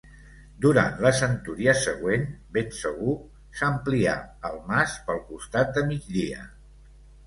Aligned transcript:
Durant 0.65 0.95
la 1.05 1.11
centúria 1.17 1.75
següent, 1.81 2.25
ben 2.57 2.73
segur, 2.79 3.15
s'amplià 3.61 4.19
el 4.53 4.61
mas 4.75 4.99
pel 5.11 5.25
costat 5.33 5.75
de 5.81 5.89
migdia. 5.97 6.53